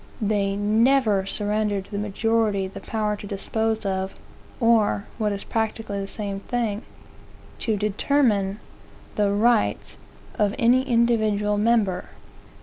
They 0.23 0.55
never 0.55 1.27
surrender 1.27 1.79
to 1.79 1.91
the 1.91 1.99
majority 1.99 2.67
the 2.67 2.79
power 2.79 3.15
to 3.15 3.27
dispose 3.27 3.85
of; 3.85 4.15
or, 4.59 5.05
what 5.19 5.31
is 5.31 5.43
practically 5.43 5.99
the 6.01 6.07
same 6.07 6.39
thing, 6.39 6.81
to 7.59 7.77
determine, 7.77 8.59
the 9.13 9.31
rights 9.31 9.97
of 10.39 10.55
any 10.57 10.81
individual 10.89 11.59
member. 11.59 12.05